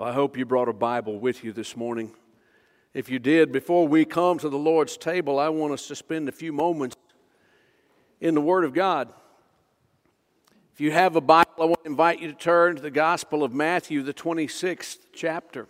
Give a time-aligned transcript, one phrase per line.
[0.00, 2.10] Well, I hope you brought a Bible with you this morning.
[2.94, 6.26] If you did, before we come to the Lord's table, I want us to spend
[6.26, 6.96] a few moments
[8.18, 9.12] in the Word of God.
[10.72, 13.44] If you have a Bible, I want to invite you to turn to the Gospel
[13.44, 15.66] of Matthew, the 26th chapter.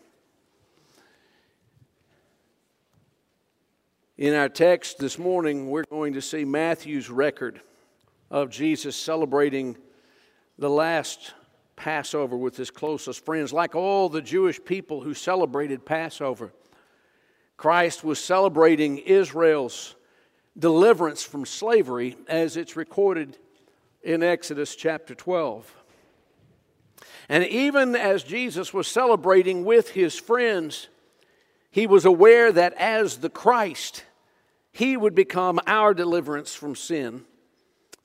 [4.16, 7.60] In our text this morning, we're going to see Matthew's record
[8.30, 9.76] of Jesus celebrating
[10.56, 11.34] the last
[11.80, 16.52] Passover with his closest friends, like all the Jewish people who celebrated Passover.
[17.56, 19.96] Christ was celebrating Israel's
[20.58, 23.38] deliverance from slavery as it's recorded
[24.02, 25.74] in Exodus chapter 12.
[27.30, 30.88] And even as Jesus was celebrating with his friends,
[31.70, 34.04] he was aware that as the Christ,
[34.70, 37.24] he would become our deliverance from sin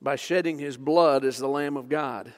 [0.01, 2.31] by shedding his blood as the Lamb of God.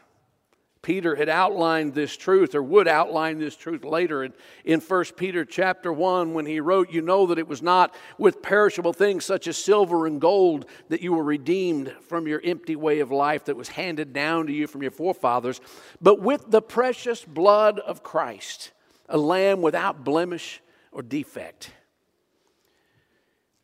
[0.88, 4.32] Peter had outlined this truth or would outline this truth later in,
[4.64, 8.42] in 1 Peter chapter 1 when he wrote, You know that it was not with
[8.42, 13.02] perishable things such as silver and gold that you were redeemed from your empty way
[13.02, 15.60] of life that was handed down to you from your forefathers,
[16.02, 18.72] but with the precious blood of Christ,
[19.10, 20.62] a lamb without blemish
[20.94, 21.70] or defect.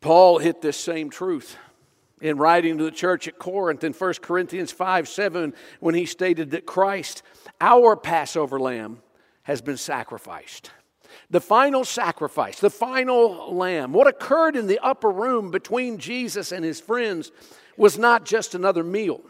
[0.02, 1.56] Paul hit this same truth
[2.24, 6.52] in writing to the church at Corinth in 1 Corinthians 5 7, when he stated
[6.52, 7.22] that Christ,
[7.60, 9.02] our Passover lamb,
[9.42, 10.70] has been sacrificed.
[11.28, 16.64] The final sacrifice, the final lamb, what occurred in the upper room between Jesus and
[16.64, 17.30] his friends
[17.76, 19.20] was not just another meal.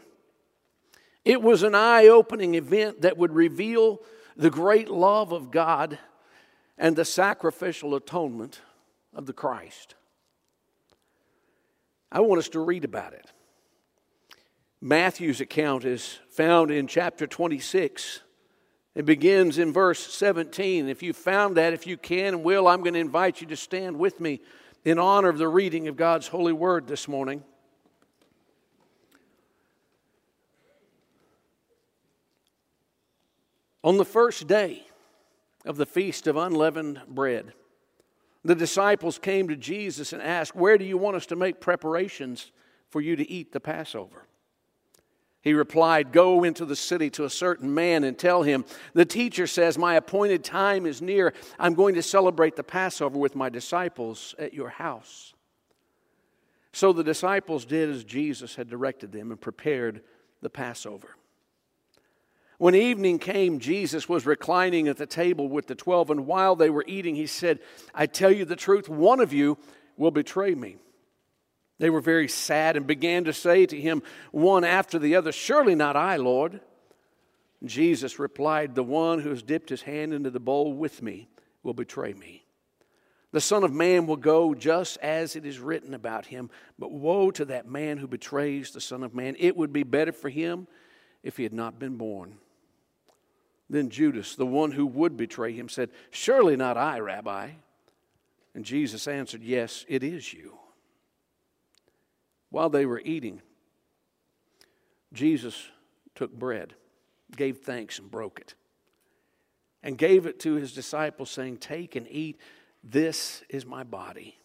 [1.25, 4.03] It was an eye opening event that would reveal
[4.37, 5.99] the great love of God
[6.79, 8.61] and the sacrificial atonement
[9.13, 9.97] of the Christ.
[12.15, 13.33] I want us to read about it.
[14.81, 18.21] Matthew's account is found in chapter 26.
[18.95, 20.89] It begins in verse 17.
[20.89, 23.57] If you found that, if you can and will, I'm going to invite you to
[23.57, 24.41] stand with me
[24.85, 27.43] in honor of the reading of God's holy word this morning.
[33.83, 34.87] On the first day
[35.65, 37.55] of the feast of unleavened bread,
[38.45, 42.53] the disciples came to Jesus and asked, Where do you want us to make preparations
[42.91, 44.27] for you to eat the Passover?
[45.41, 49.47] He replied, Go into the city to a certain man and tell him, The teacher
[49.47, 51.33] says, My appointed time is near.
[51.59, 55.35] I'm going to celebrate the Passover with my disciples at your house.
[56.73, 60.03] So the disciples did as Jesus had directed them and prepared
[60.43, 61.17] the Passover.
[62.59, 66.71] When evening came, Jesus was reclining at the table with the twelve, and while they
[66.71, 67.59] were eating, he said,
[67.95, 69.59] I tell you the truth, one of you
[69.97, 70.77] will betray me.
[71.79, 75.75] They were very sad and began to say to him, one after the other, Surely
[75.75, 76.61] not I, Lord.
[77.65, 81.29] Jesus replied, The one who has dipped his hand into the bowl with me
[81.63, 82.45] will betray me.
[83.33, 87.33] The Son of Man will go just as it is written about him, but woe
[87.33, 89.35] to that man who betrays the Son of Man.
[89.41, 90.69] It would be better for him
[91.25, 92.37] if he had not been born.
[93.71, 97.51] Then Judas, the one who would betray him, said, Surely not I, Rabbi.
[98.55, 100.59] And Jesus answered, Yes, it is you.
[102.51, 103.41] While they were eating,
[105.13, 105.71] Jesus
[106.15, 106.75] took bread,
[107.37, 108.55] gave thanks, and broke it,
[109.83, 112.39] and gave it to his disciples, saying, Take and eat.
[112.83, 114.37] This is my body.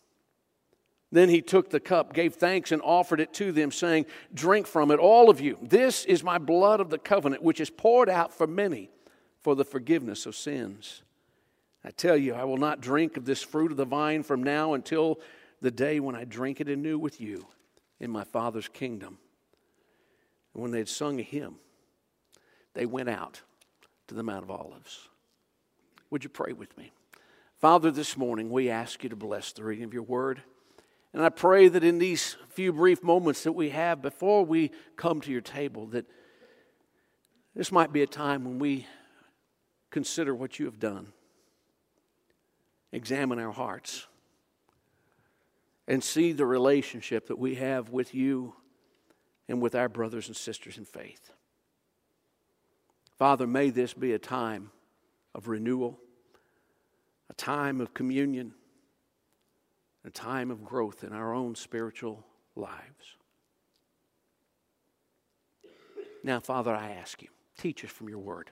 [1.12, 4.91] Then he took the cup, gave thanks, and offered it to them, saying, Drink from
[4.91, 5.57] it, all of you.
[5.62, 8.90] This is my blood of the covenant, which is poured out for many
[9.41, 11.03] for the forgiveness of sins.
[11.83, 14.73] I tell you, I will not drink of this fruit of the vine from now
[14.73, 15.19] until
[15.61, 17.47] the day when I drink it anew with you
[18.00, 19.17] in my Father's kingdom.
[20.53, 21.55] And when they had sung a hymn,
[22.73, 23.41] they went out
[24.07, 25.07] to the Mount of Olives.
[26.09, 26.91] Would you pray with me?
[27.59, 30.41] Father, this morning we ask you to bless the reading of your word.
[31.13, 35.21] And I pray that in these few brief moments that we have before we come
[35.21, 36.06] to your table, that
[37.56, 38.85] this might be a time when we
[39.89, 41.13] consider what you have done.
[42.91, 44.07] Examine our hearts
[45.88, 48.53] and see the relationship that we have with you
[49.47, 51.31] and with our brothers and sisters in faith.
[53.18, 54.71] Father, may this be a time
[55.33, 56.00] of renewal,
[57.30, 58.53] a time of communion,
[60.06, 62.25] a time of growth in our own spiritual
[62.56, 63.18] lives.
[66.24, 68.51] Now, Father, I ask you, teach us from your word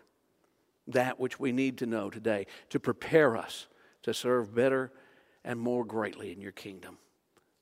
[0.88, 3.68] that which we need to know today to prepare us
[4.04, 4.92] to serve better
[5.44, 6.98] and more greatly in your kingdom.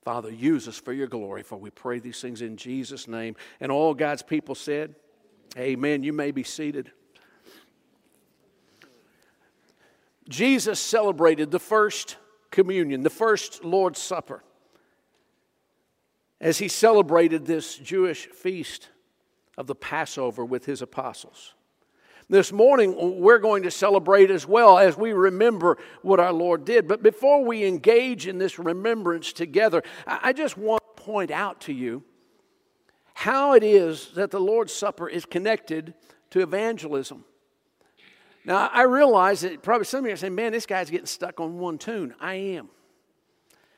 [0.03, 3.35] Father, use us for your glory, for we pray these things in Jesus' name.
[3.59, 4.95] And all God's people said,
[5.57, 6.03] Amen.
[6.03, 6.91] You may be seated.
[10.29, 12.17] Jesus celebrated the first
[12.51, 14.43] communion, the first Lord's Supper,
[16.41, 18.89] as he celebrated this Jewish feast
[19.57, 21.53] of the Passover with his apostles.
[22.27, 26.87] This morning, we're going to celebrate as well as we remember what our Lord did.
[26.87, 31.73] But before we engage in this remembrance together, I just want to point out to
[31.73, 32.03] you
[33.13, 35.93] how it is that the Lord's Supper is connected
[36.31, 37.23] to evangelism.
[38.43, 41.39] Now, I realize that probably some of you are saying, man, this guy's getting stuck
[41.39, 42.15] on one tune.
[42.19, 42.69] I am.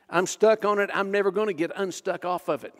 [0.08, 0.88] I'm stuck on it.
[0.94, 2.74] I'm never going to get unstuck off of it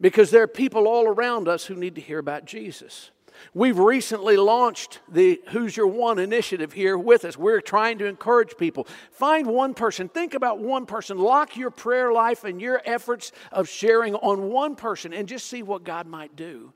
[0.00, 3.10] because there are people all around us who need to hear about Jesus.
[3.54, 7.36] We've recently launched the Who's Your One initiative here with us.
[7.36, 8.86] We're trying to encourage people.
[9.10, 10.08] Find one person.
[10.08, 11.18] Think about one person.
[11.18, 15.62] Lock your prayer life and your efforts of sharing on one person and just see
[15.62, 16.72] what God might do.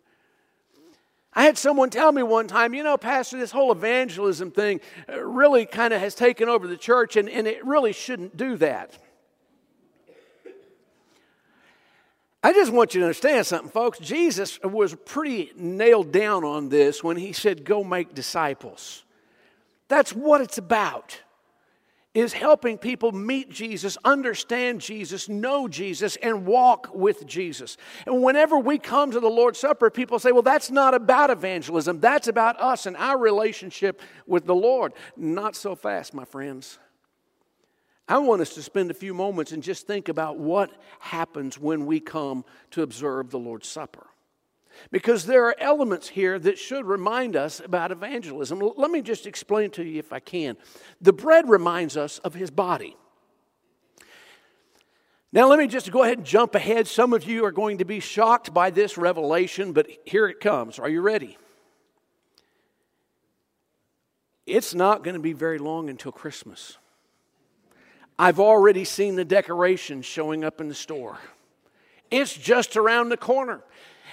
[1.34, 5.24] I had someone tell me one time, you know, Pastor, this whole evangelism thing uh,
[5.24, 8.98] really kind of has taken over the church, and, and it really shouldn't do that.
[12.42, 13.98] I just want you to understand something, folks.
[13.98, 19.04] Jesus was pretty nailed down on this when he said, Go make disciples.
[19.88, 21.20] That's what it's about
[22.14, 27.78] is helping people meet Jesus, understand Jesus, know Jesus, and walk with Jesus.
[28.06, 32.00] And whenever we come to the Lord's Supper, people say, well, that's not about evangelism.
[32.00, 34.92] That's about us and our relationship with the Lord.
[35.16, 36.78] Not so fast, my friends.
[38.08, 41.86] I want us to spend a few moments and just think about what happens when
[41.86, 44.06] we come to observe the Lord's Supper.
[44.90, 48.60] Because there are elements here that should remind us about evangelism.
[48.76, 50.56] Let me just explain to you if I can.
[51.00, 52.96] The bread reminds us of his body.
[55.34, 56.86] Now, let me just go ahead and jump ahead.
[56.86, 60.78] Some of you are going to be shocked by this revelation, but here it comes.
[60.78, 61.38] Are you ready?
[64.44, 66.76] It's not going to be very long until Christmas.
[68.22, 71.18] I've already seen the decorations showing up in the store.
[72.08, 73.64] It's just around the corner.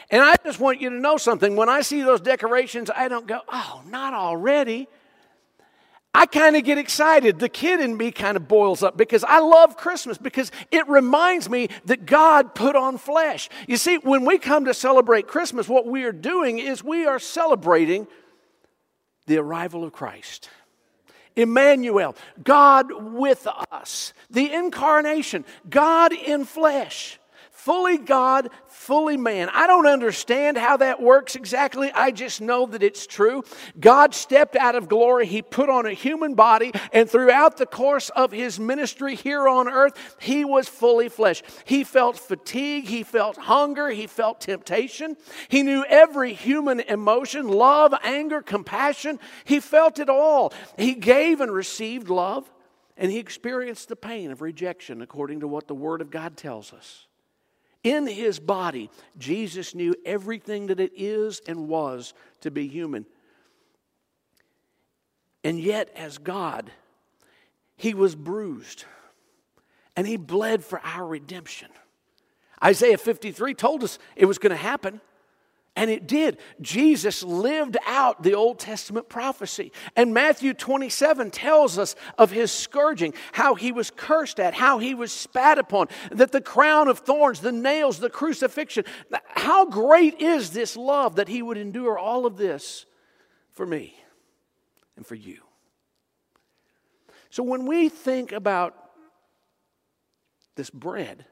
[0.10, 1.56] And I just want you to know something.
[1.56, 4.88] When I see those decorations, I don't go, oh, not already.
[6.12, 7.38] I kind of get excited.
[7.38, 11.48] The kid in me kind of boils up because I love Christmas because it reminds
[11.48, 13.48] me that God put on flesh.
[13.68, 17.20] You see, when we come to celebrate Christmas, what we are doing is we are
[17.20, 18.08] celebrating
[19.28, 20.50] the arrival of Christ.
[21.42, 27.19] Emmanuel, God with us, the incarnation, God in flesh
[27.60, 29.50] fully God, fully man.
[29.54, 31.92] I don't understand how that works exactly.
[31.92, 33.44] I just know that it's true.
[33.80, 38.10] God stepped out of glory, He put on a human body, and throughout the course
[38.10, 41.44] of His ministry here on earth, He was fully flesh.
[41.66, 45.18] He felt fatigue, He felt hunger, He felt temptation.
[45.50, 49.20] He knew every human emotion love, anger, compassion.
[49.44, 50.54] He felt it all.
[50.78, 52.50] He gave and received love.
[52.96, 56.74] And he experienced the pain of rejection according to what the Word of God tells
[56.74, 57.08] us.
[57.84, 63.06] In his body, Jesus knew everything that it is and was to be human.
[65.44, 66.72] And yet, as God,
[67.78, 68.84] he was bruised
[69.96, 71.70] and he bled for our redemption.
[72.62, 75.00] Isaiah 53 told us it was going to happen.
[75.76, 76.40] And it did.
[76.60, 79.72] Jesus lived out the Old Testament prophecy.
[79.96, 84.94] And Matthew 27 tells us of his scourging, how he was cursed at, how he
[84.94, 88.84] was spat upon, that the crown of thorns, the nails, the crucifixion.
[89.24, 92.86] How great is this love that he would endure all of this
[93.52, 93.96] for me
[94.98, 95.38] and for you?
[97.30, 98.76] So when we think about
[100.56, 101.26] this bread,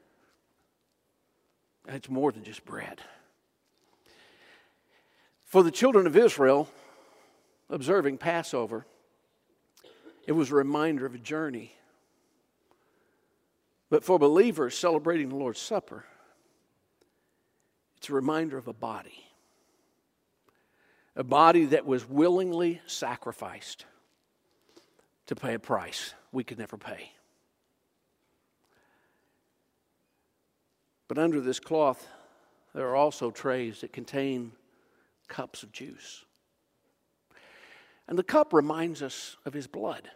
[1.88, 3.00] it's more than just bread.
[5.48, 6.68] For the children of Israel,
[7.70, 8.84] observing Passover,
[10.26, 11.72] it was a reminder of a journey.
[13.88, 16.04] But for believers celebrating the Lord's Supper,
[17.96, 19.24] it's a reminder of a body.
[21.16, 23.86] A body that was willingly sacrificed
[25.28, 27.10] to pay a price we could never pay.
[31.08, 32.06] But under this cloth,
[32.74, 34.52] there are also trays that contain
[35.28, 36.24] cups of juice.
[38.08, 40.10] And the cup reminds us of his blood.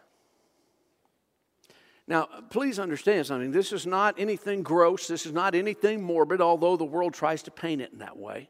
[2.09, 3.53] Now, please understand something.
[3.53, 5.07] This is not anything gross.
[5.07, 8.49] This is not anything morbid, although the world tries to paint it in that way.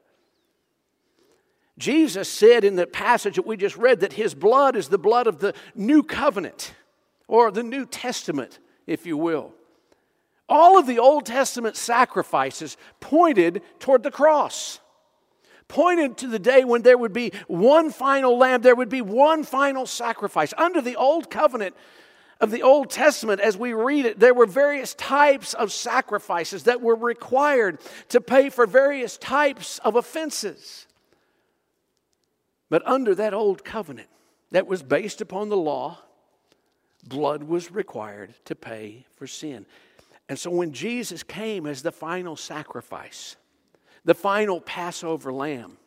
[1.79, 5.27] Jesus said in the passage that we just read that his blood is the blood
[5.27, 6.75] of the new covenant,
[7.29, 9.55] or the New Testament, if you will.
[10.49, 14.81] All of the Old Testament sacrifices pointed toward the cross
[15.73, 19.43] pointed to the day when there would be one final lamb, there would be one
[19.43, 20.53] final sacrifice.
[20.59, 21.75] Under the old covenant,
[22.43, 26.81] of the Old Testament, as we read it, there were various types of sacrifices that
[26.81, 30.89] were required to pay for various types of offenses.
[32.69, 34.09] But under that old covenant
[34.51, 36.01] that was based upon the law,
[37.07, 39.65] blood was required to pay for sin.
[40.29, 43.37] And so when Jesus came as the final sacrifice,
[44.05, 45.79] the final Passover lamb,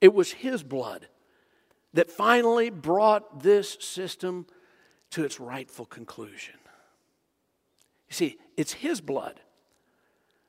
[0.00, 1.08] it was his blood
[1.94, 4.46] that finally brought this system
[5.10, 6.54] to its rightful conclusion.
[8.08, 9.40] You see, it's His blood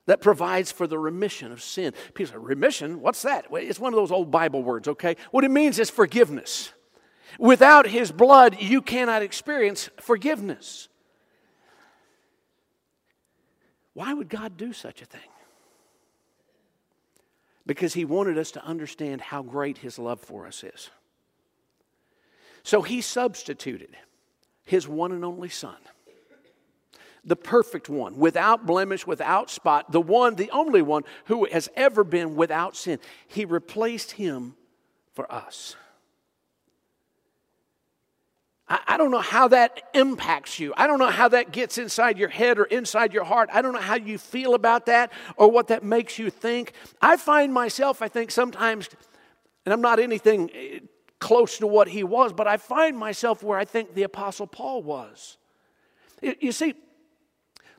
[0.06, 1.92] that provides for the remission of sin.
[2.14, 3.00] People say, remission?
[3.00, 3.46] What's that?
[3.52, 5.16] It's one of those old Bible words, okay?
[5.30, 6.72] What it means is forgiveness.
[7.38, 10.88] Without His blood, you cannot experience forgiveness.
[13.92, 15.20] Why would God do such a thing?
[17.70, 20.90] Because He wanted us to understand how great His love for us is.
[22.64, 23.96] So He substituted
[24.70, 25.76] his one and only Son.
[27.24, 32.04] The perfect one, without blemish, without spot, the one, the only one who has ever
[32.04, 33.00] been without sin.
[33.26, 34.54] He replaced him
[35.12, 35.74] for us.
[38.70, 40.72] I, don't know how that impacts you.
[40.76, 43.50] I don't know how that gets inside your head or inside your heart.
[43.52, 46.74] I don't know how you feel about that or what that makes you think.
[47.02, 48.88] I find myself, I think, sometimes,
[49.66, 50.78] and I'm not anything eh,
[51.18, 54.84] close to what he was, but I find myself where I think the Apostle Paul
[54.84, 55.36] was.
[56.22, 56.74] You see,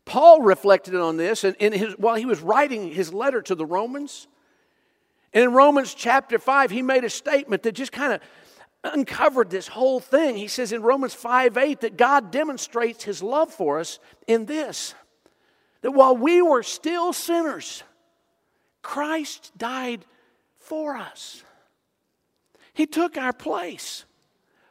[0.03, 3.65] Paul reflected on this and in his, while he was writing his letter to the
[3.65, 4.27] Romans.
[5.33, 8.21] And in Romans chapter 5, he made a statement that just kind of
[8.83, 10.35] uncovered this whole thing.
[10.35, 14.95] He says in Romans 5 8 that God demonstrates his love for us in this
[15.81, 17.83] that while we were still sinners,
[18.81, 20.05] Christ died
[20.57, 21.43] for us.
[22.73, 24.05] He took our place.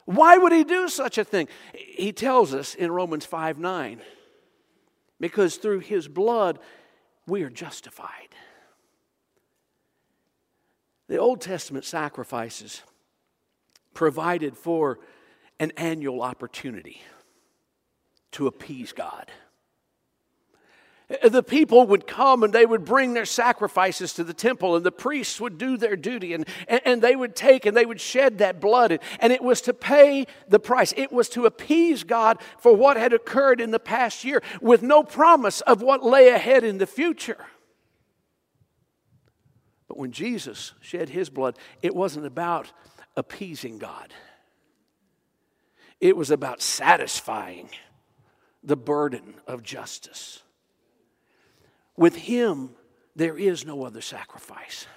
[0.05, 1.47] Why would he do such a thing?
[1.73, 4.01] He tells us in Romans 5 9,
[5.19, 6.59] because through his blood
[7.27, 8.29] we are justified.
[11.07, 12.81] The Old Testament sacrifices
[13.93, 14.99] provided for
[15.59, 17.01] an annual opportunity
[18.31, 19.31] to appease God.
[21.23, 24.93] The people would come and they would bring their sacrifices to the temple, and the
[24.93, 28.61] priests would do their duty, and, and, they would take and they would shed that
[28.61, 28.99] blood.
[29.19, 33.11] And it was to pay the price, it was to appease God for what had
[33.11, 37.45] occurred in the past year with no promise of what lay ahead in the future.
[39.89, 42.71] But when Jesus shed his blood, it wasn't about
[43.15, 44.13] appeasing God,
[45.99, 47.69] it was about satisfying
[48.63, 50.41] the burden of justice.
[51.95, 52.71] With Him,
[53.15, 54.87] there is no other sacrifice.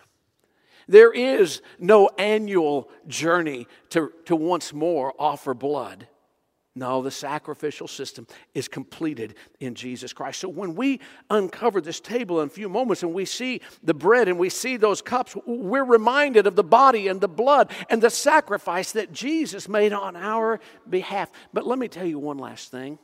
[0.86, 6.08] There is no annual journey to, to once more offer blood.
[6.76, 10.40] No, the sacrificial system is completed in Jesus Christ.
[10.40, 11.00] So when we
[11.30, 14.76] uncover this table in a few moments and we see the bread and we see
[14.76, 19.68] those cups, we're reminded of the body and the blood and the sacrifice that Jesus
[19.68, 21.30] made on our behalf.
[21.52, 22.98] But let me tell you one last thing.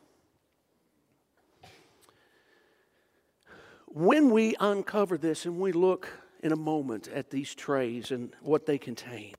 [3.93, 6.09] when we uncover this and we look
[6.43, 9.35] in a moment at these trays and what they contain,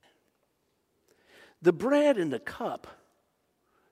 [1.62, 2.86] the bread and the cup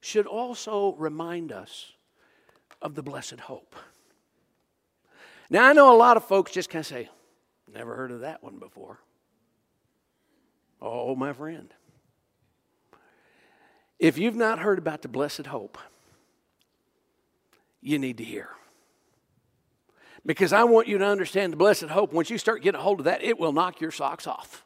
[0.01, 1.93] should also remind us
[2.81, 3.77] of the blessed hope.
[5.51, 7.09] Now, I know a lot of folks just kind of say,
[7.73, 8.99] Never heard of that one before.
[10.83, 11.73] Oh, my friend.
[13.99, 15.79] If you've not heard about the blessed hope,
[17.81, 18.49] you need to hear.
[20.25, 22.13] Because I want you to understand the blessed hope.
[22.13, 24.65] Once you start getting a hold of that, it will knock your socks off.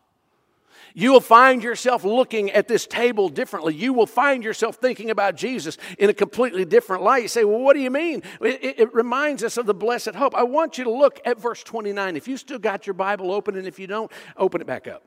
[0.93, 3.75] You will find yourself looking at this table differently.
[3.75, 7.23] You will find yourself thinking about Jesus in a completely different light.
[7.23, 8.23] You say, Well, what do you mean?
[8.41, 10.35] It, it, reminds us of the blessed hope.
[10.35, 12.17] I want you to look at verse 29.
[12.17, 15.03] If you still got your Bible open, and if you don't, open it back up.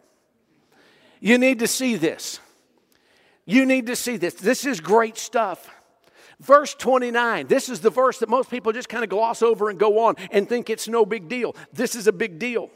[1.20, 2.40] You need to see this.
[3.46, 4.34] You need to see this.
[4.34, 5.70] This is great stuff.
[6.40, 9.80] Verse 29, this is the verse that most people just kind of gloss over and
[9.80, 11.56] go on and think it's no big deal.
[11.74, 12.70] This is a big deal.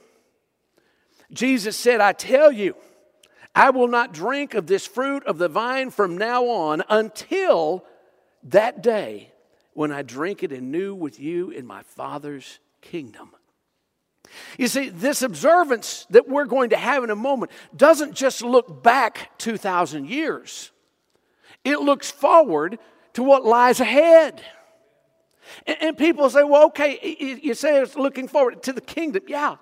[1.32, 2.76] Jesus said, I tell you,
[3.54, 7.86] I will not drink of this fruit of the vine from now on until
[8.44, 9.32] that day
[9.74, 13.32] when I drink it anew with you in my Father's kingdom.
[14.58, 18.82] You see, this observance that we're going to have in a moment doesn't just look
[18.84, 20.72] back 2,000 years,
[21.64, 22.80] it looks forward
[23.14, 24.42] to what lies ahead.
[25.66, 29.24] And, people say, well, okay, you say it's looking forward to the kingdom.
[29.28, 29.58] Yeah.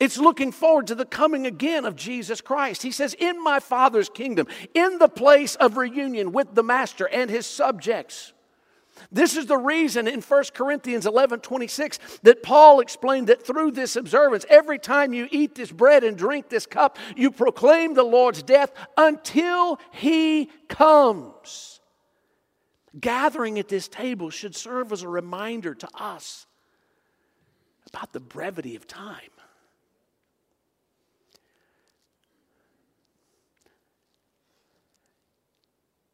[0.00, 2.82] It's looking forward to the coming again of Jesus Christ.
[2.82, 7.28] He says, In my Father's kingdom, in the place of reunion with the Master and
[7.28, 8.32] his subjects.
[9.10, 13.96] This is the reason in 1 Corinthians 11 26 that Paul explained that through this
[13.96, 18.42] observance, every time you eat this bread and drink this cup, you proclaim the Lord's
[18.42, 21.80] death until he comes.
[22.98, 26.46] Gathering at this table should serve as a reminder to us
[27.86, 29.30] about the brevity of time.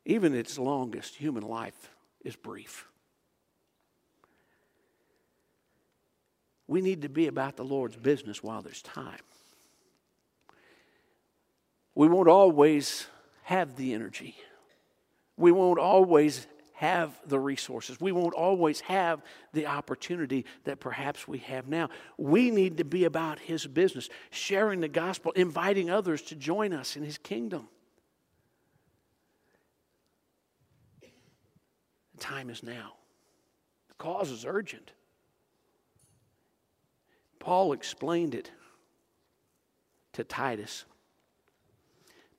[0.04, 1.90] Even its longest human life
[2.24, 2.86] is brief.
[6.66, 9.20] We need to be about the Lord's business while there's time.
[11.94, 13.06] We won't always
[13.44, 14.36] have the energy.
[15.36, 18.00] We won't always have the resources.
[18.00, 21.88] We won't always have the opportunity that perhaps we have now.
[22.18, 26.96] We need to be about His business, sharing the gospel, inviting others to join us
[26.96, 27.68] in His kingdom.
[32.24, 32.94] Time is now.
[33.88, 34.92] The cause is urgent.
[37.38, 38.50] Paul explained it
[40.14, 40.86] to Titus.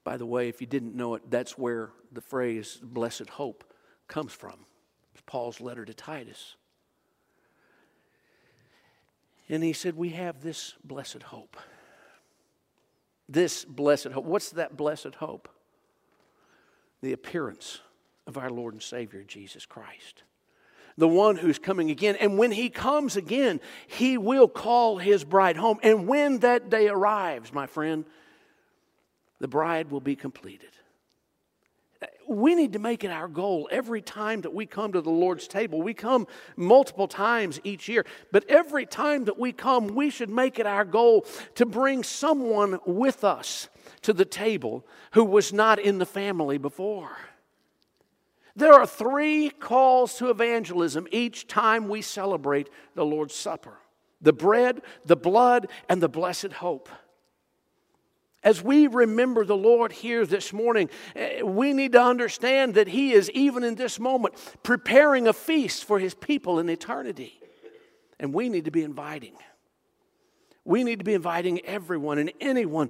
[0.03, 3.63] By the way, if you didn't know it, that's where the phrase blessed hope
[4.07, 4.65] comes from.
[5.13, 6.55] It's Paul's letter to Titus.
[9.47, 11.57] And he said, We have this blessed hope.
[13.29, 14.25] This blessed hope.
[14.25, 15.47] What's that blessed hope?
[17.01, 17.81] The appearance
[18.27, 20.23] of our Lord and Savior, Jesus Christ.
[20.97, 22.15] The one who's coming again.
[22.15, 25.79] And when he comes again, he will call his bride home.
[25.83, 28.05] And when that day arrives, my friend,
[29.39, 30.69] the bride will be completed.
[32.27, 35.47] We need to make it our goal every time that we come to the Lord's
[35.47, 35.81] table.
[35.81, 40.59] We come multiple times each year, but every time that we come, we should make
[40.59, 43.69] it our goal to bring someone with us
[44.01, 47.15] to the table who was not in the family before.
[48.55, 53.79] There are three calls to evangelism each time we celebrate the Lord's Supper
[54.21, 56.89] the bread, the blood, and the blessed hope.
[58.43, 63.11] As we remember the Lord here this morning, eh, we need to understand that He
[63.11, 67.39] is, even in this moment, preparing a feast for His people in eternity.
[68.19, 69.35] And we need to be inviting.
[70.63, 72.89] We need to be inviting everyone and anyone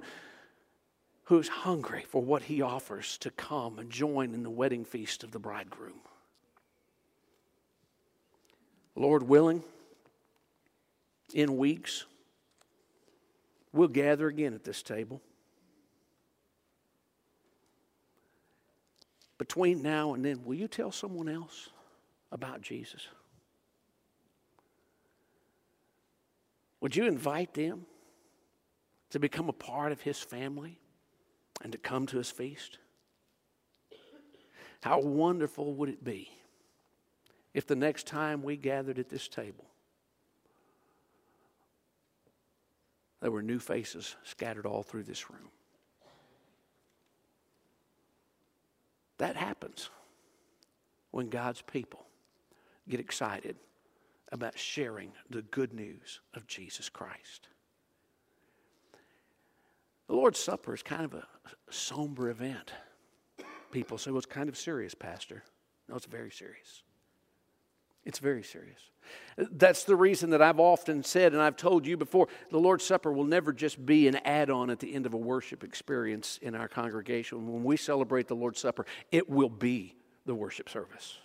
[1.26, 5.32] who's hungry for what he offers to come and join in the wedding feast of
[5.32, 6.00] the bridegroom.
[8.94, 9.62] Lord willing,
[11.34, 12.04] in weeks,
[13.72, 15.20] we'll gather again at this table.
[19.36, 21.68] Between now and then, will you tell someone else
[22.30, 23.06] about Jesus?
[26.80, 27.84] Would you invite them
[29.10, 30.78] to become a part of his family?
[31.62, 32.78] And to come to his feast?
[34.82, 36.30] How wonderful would it be
[37.54, 39.64] if the next time we gathered at this table,
[43.20, 45.48] there were new faces scattered all through this room?
[49.18, 49.88] That happens
[51.10, 52.04] when God's people
[52.88, 53.56] get excited
[54.32, 57.48] about sharing the good news of Jesus Christ.
[60.08, 61.26] The Lord's Supper is kind of a
[61.70, 62.72] somber event.
[63.72, 65.42] People say, well, it's kind of serious, Pastor.
[65.88, 66.82] No, it's very serious.
[68.04, 68.78] It's very serious.
[69.36, 73.12] That's the reason that I've often said, and I've told you before, the Lord's Supper
[73.12, 76.54] will never just be an add on at the end of a worship experience in
[76.54, 77.52] our congregation.
[77.52, 81.18] When we celebrate the Lord's Supper, it will be the worship service.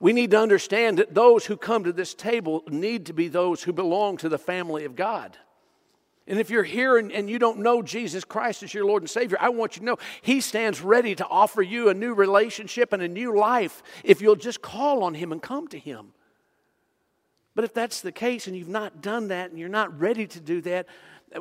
[0.00, 3.62] We need to understand that those who come to this table need to be those
[3.62, 5.36] who belong to the family of God.
[6.30, 9.10] And if you're here and, and, you don't know Jesus Christ as your Lord and
[9.10, 12.92] Savior, I want you to know He stands ready to offer you a new relationship
[12.92, 16.12] and a new life if you'll just call on Him and come to Him.
[17.56, 20.38] But if that's the case and you've not done that and you're not ready to
[20.38, 20.86] do that,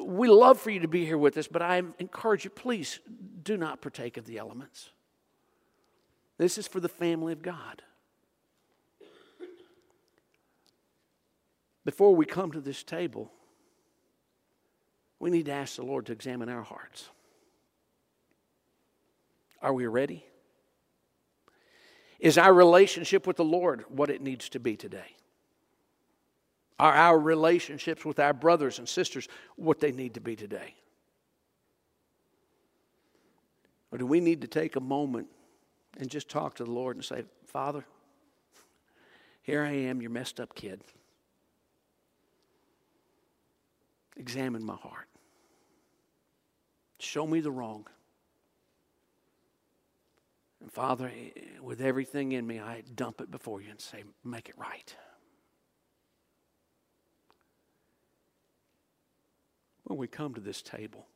[0.02, 3.00] we love for you to be here with us, but I encourage you, please
[3.44, 4.90] do not partake of the elements.
[6.40, 7.84] This is for the family of God.
[11.86, 13.32] Before we come to this table,
[15.20, 17.10] we need to ask the Lord to examine our hearts.
[19.62, 20.26] Are we ready?
[22.20, 25.16] Is our relationship with the Lord what it needs to be today?
[26.80, 29.28] Are our relationships with our brothers and sisters
[29.58, 30.76] what they need to be today?
[33.92, 35.28] Or do we need to take a moment
[35.98, 37.84] and just talk to the Lord and say, Father,
[39.42, 40.84] here I am, your messed up kid.
[44.20, 45.08] Examine my heart.
[47.00, 47.88] Show me the wrong.
[50.62, 54.04] And Father, eh, eh, with everything in me, I dump it before you and say,
[54.26, 54.94] make it right.
[59.86, 61.08] When we come to this table,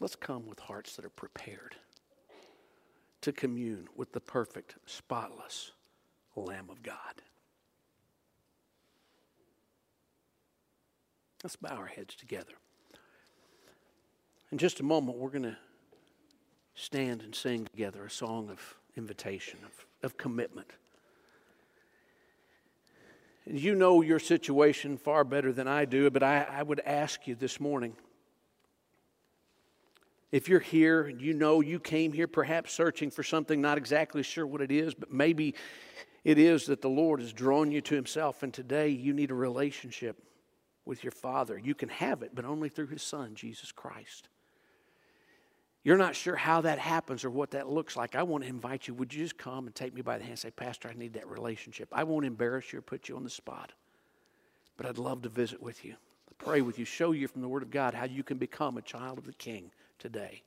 [0.00, 1.76] let's come with hearts that are prepared
[3.20, 5.70] to commune with the perfect, spotless
[6.34, 7.22] Lamb of God.
[11.42, 12.52] Let's bow our heads together.
[14.52, 15.56] In just a moment, we're going to
[16.74, 20.70] stand and sing together a song of invitation, of, of commitment.
[23.46, 27.26] And you know your situation far better than I do, but I, I would ask
[27.26, 27.96] you this morning
[30.30, 34.22] if you're here and you know you came here perhaps searching for something, not exactly
[34.22, 35.54] sure what it is, but maybe
[36.22, 39.34] it is that the Lord has drawn you to Himself, and today you need a
[39.34, 40.22] relationship
[40.90, 41.56] with your Father.
[41.56, 44.28] You can have it, but only through His Son, Jesus Christ.
[45.84, 48.16] You're not sure how that happens or what that looks like.
[48.16, 48.94] I want to invite you.
[48.94, 51.12] Would you just come and take me by the hand and say, Pastor, I need
[51.12, 51.88] that relationship?
[51.92, 53.72] I won't embarrass you or put you on the spot,
[54.76, 55.94] but I'd love to visit with you,
[56.38, 58.82] pray with you, show you from the Word of God how you can become a
[58.82, 60.42] child of the King today.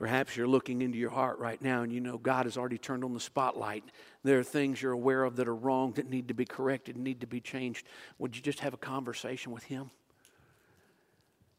[0.00, 3.04] Perhaps you're looking into your heart right now and you know God has already turned
[3.04, 3.84] on the spotlight.
[4.24, 7.20] There are things you're aware of that are wrong, that need to be corrected, need
[7.20, 7.86] to be changed.
[8.18, 9.90] Would you just have a conversation with Him?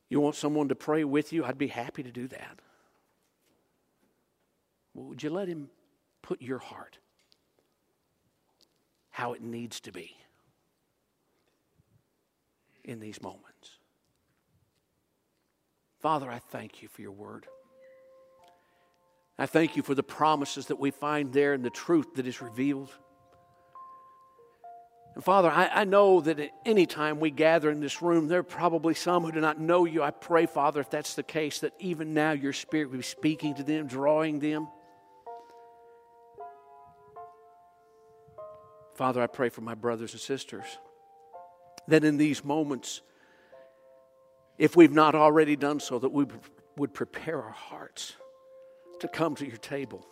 [0.10, 1.46] You want someone to pray with you?
[1.46, 2.58] I'd be happy to do that.
[4.96, 5.70] Well, would you let Him
[6.24, 6.98] put your heart
[9.12, 10.18] how it needs to be
[12.84, 13.76] in these moments?
[16.00, 17.46] Father, I thank you for your word.
[19.42, 22.44] I thank you for the promises that we find there and the truth that is
[22.44, 22.92] revealed.
[25.16, 28.42] And Father, I, I, know that at any time we gather in this room, there
[28.42, 30.04] are probably some who do not know you.
[30.04, 33.56] I pray, Father, if that's the case, that even now your Spirit will be speaking
[33.56, 34.68] to them, drawing them.
[38.94, 40.68] Father, I pray for my brothers and sisters
[41.88, 43.02] that in these moments,
[44.60, 46.28] if we've not already done so, that we
[46.78, 48.14] would prepare our hearts
[49.02, 50.06] to come to your table,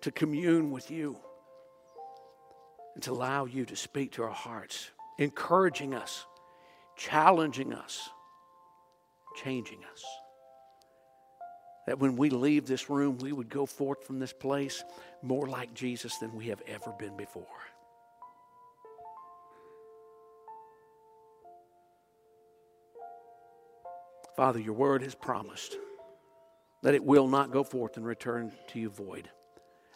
[0.00, 1.16] to commune with you
[2.94, 6.26] and to allow you to speak to our hearts, encouraging us,
[6.96, 8.10] challenging us,
[9.42, 10.04] changing us.
[11.86, 14.82] That when we leave this room, we would go forth from this place
[15.22, 17.46] more like Jesus than we have ever been before.
[24.36, 25.76] Father, your word has promised
[26.82, 29.30] that it will not go forth and return to you void.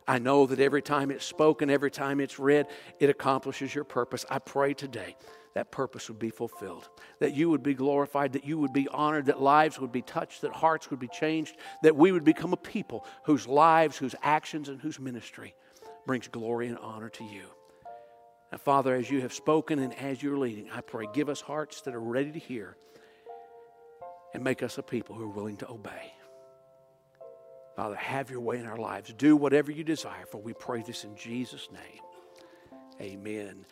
[0.08, 2.66] I know that every time it's spoken, every time it's read,
[3.00, 4.24] it accomplishes your purpose.
[4.30, 5.16] I pray today
[5.54, 9.26] that purpose would be fulfilled, that you would be glorified, that you would be honored,
[9.26, 12.58] that lives would be touched, that hearts would be changed, that we would become a
[12.58, 15.54] people whose lives, whose actions, and whose ministry
[16.06, 17.46] brings glory and honor to you.
[18.52, 21.80] Now, Father, as you have spoken and as you're leading, I pray, give us hearts
[21.80, 22.76] that are ready to hear
[24.34, 26.12] and make us a people who are willing to obey.
[27.76, 29.12] Father, have your way in our lives.
[29.12, 32.00] Do whatever you desire, for we pray this in Jesus' name.
[33.00, 33.66] Amen.